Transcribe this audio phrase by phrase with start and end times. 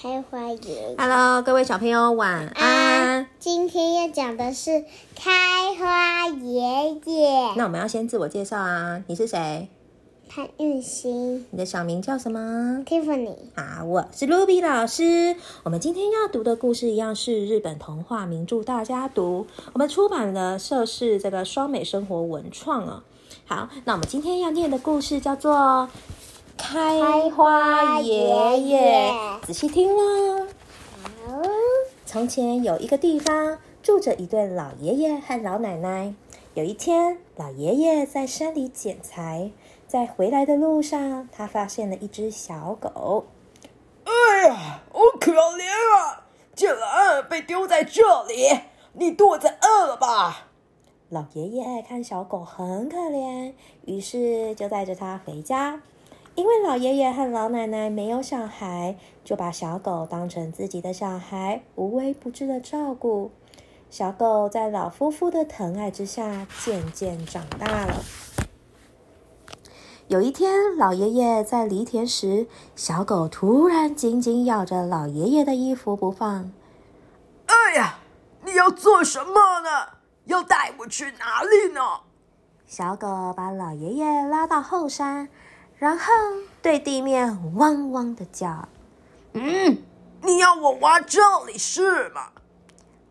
[0.00, 0.94] 开花爷爷。
[0.96, 3.26] Hello，各位小朋友晚安。
[3.40, 4.84] 今天要讲的是
[5.16, 9.66] 开花爷爷那我们要先自我介绍啊，你是谁？
[10.28, 13.34] 潘玉欣你的小名叫什么？Tiffany。
[13.56, 15.34] 啊，我是 Ruby 老师。
[15.64, 23.02] 我们今天要读的故事一样是日本童话名著大家读，我们出版的社是这个双美生活文创啊。
[23.46, 25.52] 好，那我们今天要念的故事叫做
[26.58, 29.10] 《开花爷爷》，
[29.46, 30.46] 仔细听喽。
[32.04, 36.12] 从前有一个地方住着一对老爷爷和老奶奶。
[36.54, 39.52] 有一天，老爷爷在山里捡柴，
[39.86, 43.26] 在回来的路上，他发现了一只小狗。
[44.04, 45.64] 哎呀，好可怜
[45.96, 46.24] 啊！
[46.56, 48.48] 竟然被丢在这里，
[48.94, 50.48] 你肚子饿了吧？
[51.10, 53.52] 老爷爷看小狗很可怜，
[53.86, 55.80] 于是就带着它回家。
[56.38, 63.32] 因为老爷爷和老奶奶没有小孩，就把小狗当成自己的小孩，无微不至的照顾。
[63.90, 68.04] 小狗在老夫妇的疼爱之下，渐渐长大了。
[70.06, 76.52] 有一天，老爷爷在犁田时，小狗突然紧紧咬着老爷爷的衣服不放。
[77.46, 77.98] 哎呀，
[78.44, 79.98] 你要做什么呢？
[80.26, 81.80] 要带我去哪里呢？
[82.64, 85.28] 小狗把老爷爷拉到后山，
[85.78, 86.12] 然后
[86.60, 88.68] 对地面汪汪的叫。
[89.32, 89.82] 嗯，
[90.22, 92.32] 你要我挖这里是吗？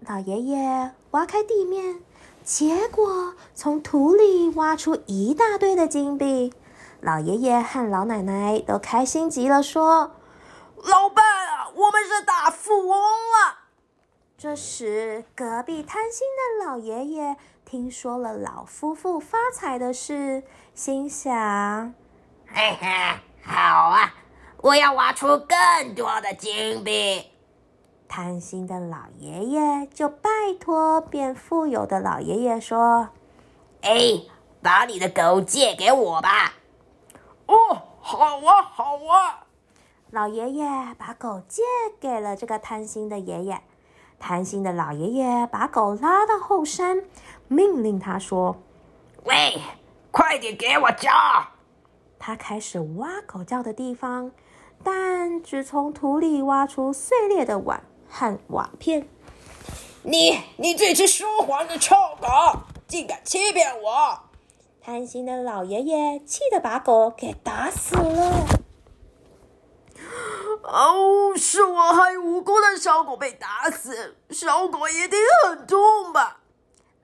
[0.00, 2.00] 老爷爷挖开地面，
[2.42, 6.52] 结果从土里挖出一大堆的金币。
[7.00, 10.12] 老爷爷和老奶奶都开心极了，说
[10.76, 13.58] 老伴啊，我们是大富翁了。
[14.38, 20.42] ：“这时，隔壁贪心的老爷爷听说了老夫妇发财的事，
[20.74, 21.92] 心想。”
[22.56, 22.86] 嘿嘿，
[23.42, 24.14] 好啊！
[24.58, 27.28] 我要挖出更多的金币。
[28.06, 30.30] 贪心的老爷爷就拜
[30.60, 33.08] 托变富有的老爷爷说
[33.82, 34.20] 哎，
[34.62, 36.52] 把你的狗借给我吧。
[37.46, 37.56] 哦，
[38.00, 39.46] 好啊，好啊。
[40.12, 40.64] ：“老爷爷
[40.96, 41.60] 把狗借
[42.00, 43.60] 给了这个贪心的爷爷。”
[44.20, 47.02] 贪心的老爷爷把狗拉到后山，
[47.48, 48.62] 命令他说
[49.24, 49.60] 喂，
[50.12, 51.10] 快点给我叫
[52.26, 54.32] ！：“他开始挖狗叫的地方，
[54.82, 59.06] 但只从土里挖出碎裂的碗和瓦片。
[60.04, 62.26] 你，你这只说谎的臭狗，
[62.88, 64.20] 竟敢欺骗我！
[64.80, 68.46] 贪心的老爷爷气得把狗给打死了。
[70.62, 76.40] 哦，是我害无辜的小狗被打死，小狗一定很痛吧？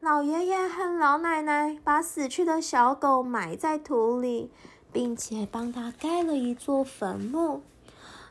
[0.00, 4.50] 老爷爷和老奶奶把死去的小狗埋在土里，
[4.92, 7.62] 并且帮他盖了一座坟墓。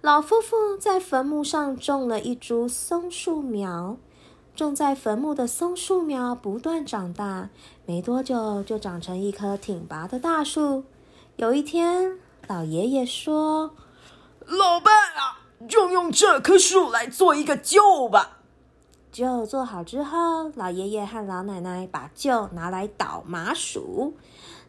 [0.00, 3.96] 老夫妇在坟墓上种了一株松树苗，
[4.54, 7.48] 种在坟墓的松树苗不断长大，
[7.86, 10.84] 没多久就长成一棵挺拔的大树。
[11.36, 13.74] 有一天，老爷爷说
[14.46, 18.38] 老伴啊，就用这棵树来做一个臼吧。
[19.12, 24.14] 臼做好之后，老爷爷和老奶奶把臼拿来捣麻薯。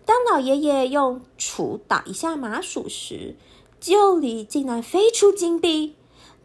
[0.07, 3.35] 当老爷爷用杵打一下麻薯时，
[3.81, 5.95] 臼里竟然飞出金币。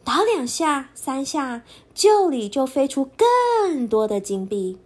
[0.02, 1.62] 打两下、三下，
[1.94, 4.80] 臼里就飞出更多的金币。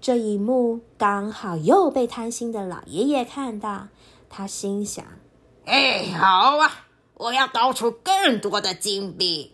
[0.00, 3.86] 这一幕刚好又被贪心的老爷爷看到，
[4.28, 5.04] 他心想：
[5.64, 6.86] 哎，好啊！
[7.14, 9.52] 我要倒出更多的金币。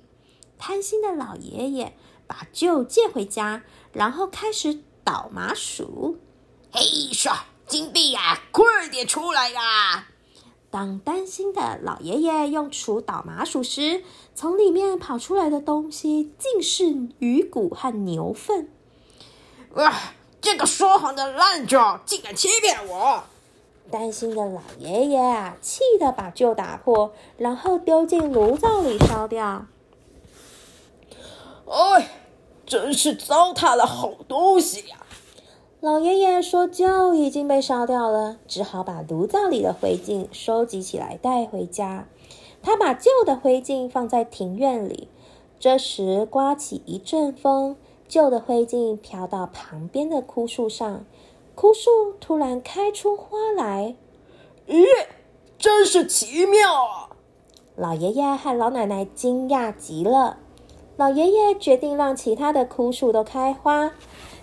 [0.58, 1.94] 贪心的老爷爷
[2.26, 6.16] 把臼借回家，然后开始捣麻薯。
[6.72, 6.80] 嘿
[7.12, 7.36] 唰，
[7.74, 10.06] 金币呀、快点出来呀！
[10.70, 18.70] 当担心的老爷爷用锄捣麻薯时，从里面跑出来的东西竟是鱼骨和牛粪。
[19.72, 19.92] 哇，
[20.40, 23.24] 这个说谎的烂种竟敢欺骗我！
[23.90, 29.66] 担心的老爷爷啊，气得把臼打破，然后丢进炉灶里烧掉。
[31.66, 32.08] 哎，
[32.64, 34.98] 真是糟蹋了好东西呀、
[35.84, 42.08] 老爷爷说旧已经被烧掉了，只好把炉灶里的灰烬收集起来带回家。
[42.62, 45.08] 他把旧的灰烬放在庭院里。
[45.60, 47.76] 这时刮起一阵风，
[48.08, 51.04] 旧的灰烬飘到旁边的枯树上，
[51.54, 53.94] 枯树突然开出花来。
[54.66, 54.86] 咦，
[55.58, 57.10] 真是奇妙啊！
[57.76, 60.38] 老爷爷和老奶奶惊讶极了。
[60.96, 63.92] 老爷爷决定让其他的枯树都开花。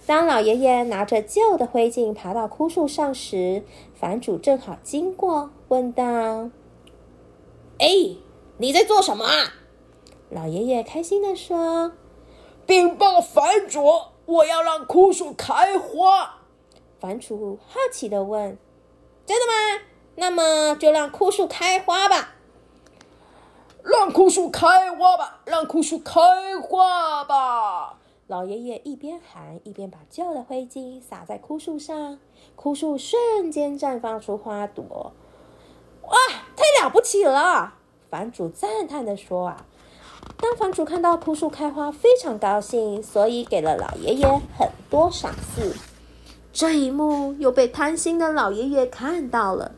[0.08, 3.64] 当老爷爷拿着旧的灰烬爬到枯树上时，
[3.94, 6.04] 房主正好经过，问道
[7.78, 7.88] 哎，
[8.58, 9.54] 你在做什么啊
[10.30, 11.94] ？：“老爷爷开心的说
[12.66, 13.84] 禀报房主，
[14.26, 16.42] 我要让枯树开花。
[17.00, 18.58] ：“房主好奇的问：
[19.26, 19.84] 真的吗？
[20.16, 22.36] 那么就让枯树开花吧。”
[23.84, 26.22] 让枯树开花吧，让枯树开
[26.62, 27.98] 花吧。
[28.32, 32.18] 老爷爷一边喊，一边把旧的灰烬撒在枯树上，
[32.56, 35.12] 枯树瞬间绽放出花朵。
[36.04, 36.18] 哇，
[36.56, 37.74] 太了不起了！
[38.10, 39.66] 房主赞叹地说：“啊，
[40.38, 44.26] 当房主看到枯树开花，非常高兴，所以给了老爷爷
[44.58, 45.76] 很多赏赐。
[46.54, 49.74] 这一幕又被贪心的老爷爷看到了。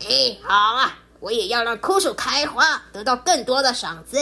[0.00, 4.18] 哎，好啊，我也要让枯树开花，得到更多的赏赐。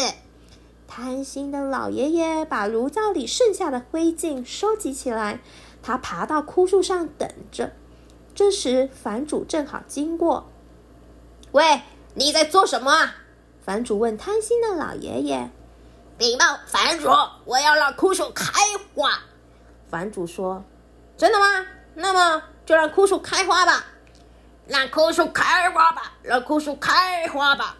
[0.94, 5.40] 贪心的老爷爷把炉灶里剩下的灰烬收集起来，
[5.82, 7.72] 他爬到枯树上等着。
[8.34, 10.50] 这时，房主正好经过。
[11.52, 11.80] 喂，
[12.12, 13.14] 你在做什么啊？
[13.64, 15.50] 房主问贪心的老爷爷。
[16.18, 17.08] 禀报房主，
[17.46, 18.52] 我要让枯树开
[18.94, 19.18] 花。
[19.88, 20.62] 房主说
[21.16, 21.66] ：“真的吗？
[21.94, 23.86] 那么就让枯树开花吧。
[24.66, 27.78] 让枯树开花吧，让枯树开花吧。”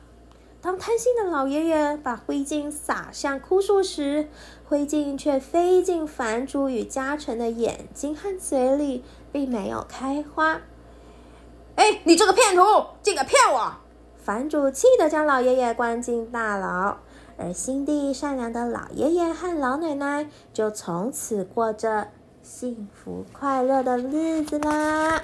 [0.62, 4.29] 当贪心的老爷爷把灰烬撒向枯树时，
[4.64, 10.61] 灰烬却飞进房主与嘉诚的眼睛和嘴里，并没有开花。
[11.75, 12.62] 哎，你这个骗徒，
[13.03, 13.73] 竟敢骗我！
[14.23, 16.99] 房主气得将老爷爷关进大牢，
[17.37, 22.06] 而心地善良的老爷爷和老奶奶就从此过着
[22.41, 25.23] 幸福快乐的日子啦。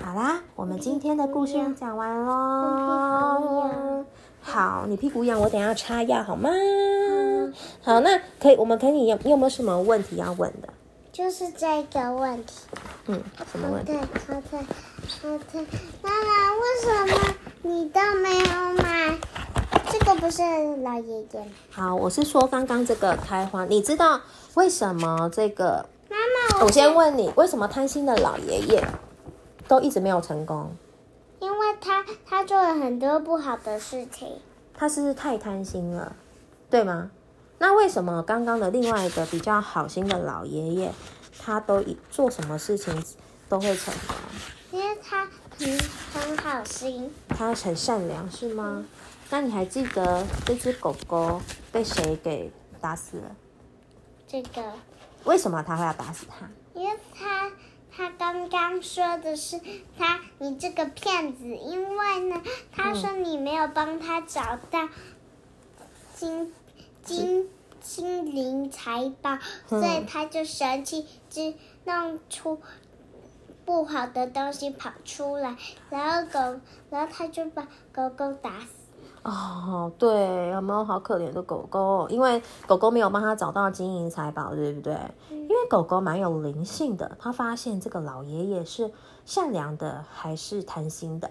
[0.00, 4.04] 好啦，我们今天的故事讲完喽。
[4.54, 6.48] 好，你屁股痒，我等一下擦药好吗？
[7.82, 10.68] 好，那可以，我们可以有，你有没有什么问题要问的？
[11.10, 12.52] 就是这个问题。
[13.06, 13.20] 嗯，
[13.50, 14.58] 什么问题对？，好的，
[15.20, 15.66] 好的。
[16.02, 18.44] 妈妈，为什么你都没有
[18.80, 19.18] 买？
[19.90, 20.40] 这个不是
[20.84, 21.44] 老爷爷？
[21.72, 24.20] 好，我是说刚刚这个开花，你知道
[24.54, 25.84] 为什么这个？
[26.08, 26.16] 妈
[26.60, 28.84] 妈，我先问你，为什么贪心的老爷爷
[29.66, 30.70] 都一直没有成功？
[31.80, 34.40] 他他做了很多不好的事情。
[34.72, 36.16] 他是不是太贪心了，
[36.68, 37.10] 对吗？
[37.58, 40.92] 那为什么刚刚的另外一个比较好心的老爷爷，
[41.38, 43.02] 他都一做什么事情
[43.48, 44.16] 都会成功？
[44.72, 45.24] 因为他
[45.56, 45.78] 很
[46.12, 48.84] 很好心，他很善良是吗？
[49.30, 53.36] 那你还记得这只狗狗被谁给打死了？
[54.26, 54.72] 这个，
[55.24, 56.48] 为什么他会要打死它？
[56.74, 57.50] 因为他
[57.96, 59.60] 他刚刚说的是
[59.96, 62.42] 他你这个骗子，因为呢，
[62.72, 64.88] 他说你没有帮他找到
[66.14, 66.52] 金
[67.02, 67.48] 金
[67.80, 69.38] 金灵财宝，
[69.68, 71.54] 所以他就生气，就
[71.84, 72.60] 弄出
[73.64, 75.56] 不好的东西跑出来，
[75.90, 76.60] 然后狗，
[76.90, 78.83] 然后他就把狗狗打死。
[79.24, 82.06] 哦，对，有没有好可怜的狗狗？
[82.10, 84.94] 因为狗狗没有帮他找到金银财宝，对不对？
[85.30, 88.92] 因为狗狗蛮有灵性的，它发现这个老爷爷是
[89.24, 91.30] 善良的还是贪心的？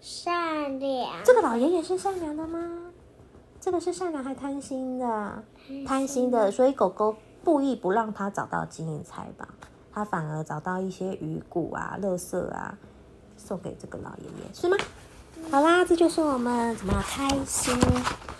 [0.00, 2.60] 善良，这个老爷爷是善良的吗？
[3.58, 5.42] 这个是善良还贪心的？
[5.86, 9.46] 贪心的，所以狗狗故意不让他找到金银财宝，
[9.90, 12.76] 他反而找到一些鱼骨啊、垃圾啊，
[13.38, 14.76] 送给这个老爷爷，是吗？
[15.50, 17.78] 好啦，这就是我们怎么开心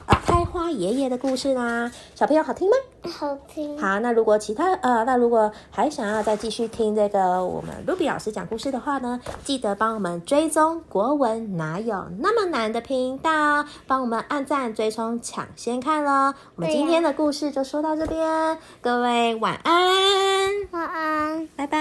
[0.07, 1.91] 呃开花爷爷的故事啦。
[2.15, 2.77] 小朋友好听吗？
[3.09, 3.79] 好听。
[3.81, 16.35] 好，那如果其他呃，那如果还想要再继续听这个我们 Ruby 老师讲故事的话呢，记得帮我们追踪国文哪有那么难的频道，帮我们按赞、追踪、抢先看喽。
[16.57, 19.73] 我们今天的故事就说到这边，各位晚安，
[20.73, 21.49] 晚安。
[21.57, 21.79] 拜拜